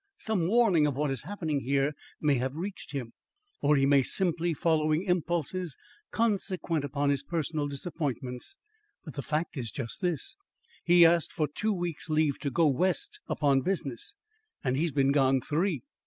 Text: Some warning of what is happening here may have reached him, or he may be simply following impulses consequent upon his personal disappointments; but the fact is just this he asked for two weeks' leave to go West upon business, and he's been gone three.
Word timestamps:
Some 0.17 0.47
warning 0.47 0.87
of 0.87 0.95
what 0.95 1.11
is 1.11 1.25
happening 1.25 1.59
here 1.59 1.93
may 2.19 2.33
have 2.37 2.55
reached 2.55 2.91
him, 2.91 3.13
or 3.61 3.75
he 3.75 3.85
may 3.85 3.99
be 3.99 4.03
simply 4.05 4.51
following 4.51 5.03
impulses 5.03 5.77
consequent 6.09 6.83
upon 6.83 7.11
his 7.11 7.21
personal 7.21 7.67
disappointments; 7.67 8.57
but 9.05 9.13
the 9.13 9.21
fact 9.21 9.57
is 9.57 9.69
just 9.69 10.01
this 10.01 10.37
he 10.83 11.05
asked 11.05 11.31
for 11.31 11.47
two 11.47 11.71
weeks' 11.71 12.09
leave 12.09 12.39
to 12.39 12.49
go 12.49 12.65
West 12.67 13.19
upon 13.27 13.61
business, 13.61 14.15
and 14.63 14.75
he's 14.75 14.91
been 14.91 15.11
gone 15.11 15.39
three. 15.39 15.83